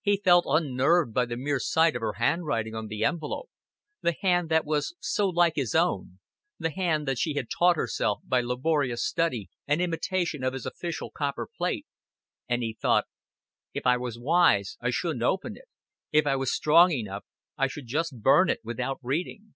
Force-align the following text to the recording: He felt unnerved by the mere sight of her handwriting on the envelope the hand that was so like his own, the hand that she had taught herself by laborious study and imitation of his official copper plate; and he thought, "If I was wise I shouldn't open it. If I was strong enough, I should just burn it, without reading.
He 0.00 0.16
felt 0.16 0.46
unnerved 0.48 1.12
by 1.12 1.26
the 1.26 1.36
mere 1.36 1.58
sight 1.58 1.94
of 1.94 2.00
her 2.00 2.14
handwriting 2.14 2.74
on 2.74 2.86
the 2.86 3.04
envelope 3.04 3.50
the 4.00 4.16
hand 4.18 4.48
that 4.48 4.64
was 4.64 4.94
so 4.98 5.28
like 5.28 5.56
his 5.56 5.74
own, 5.74 6.20
the 6.58 6.70
hand 6.70 7.06
that 7.06 7.18
she 7.18 7.34
had 7.34 7.48
taught 7.50 7.76
herself 7.76 8.22
by 8.24 8.40
laborious 8.40 9.04
study 9.04 9.50
and 9.66 9.82
imitation 9.82 10.42
of 10.42 10.54
his 10.54 10.64
official 10.64 11.10
copper 11.10 11.46
plate; 11.54 11.84
and 12.48 12.62
he 12.62 12.78
thought, 12.80 13.08
"If 13.74 13.86
I 13.86 13.98
was 13.98 14.18
wise 14.18 14.78
I 14.80 14.88
shouldn't 14.88 15.22
open 15.22 15.54
it. 15.58 15.68
If 16.12 16.26
I 16.26 16.34
was 16.34 16.50
strong 16.50 16.90
enough, 16.90 17.26
I 17.58 17.66
should 17.66 17.88
just 17.88 18.22
burn 18.22 18.48
it, 18.48 18.60
without 18.64 18.98
reading. 19.02 19.52